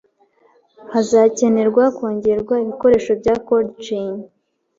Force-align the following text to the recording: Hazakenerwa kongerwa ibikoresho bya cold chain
Hazakenerwa 0.93 1.83
kongerwa 1.97 2.55
ibikoresho 2.63 3.11
bya 3.21 3.35
cold 3.47 3.69
chain 3.85 4.13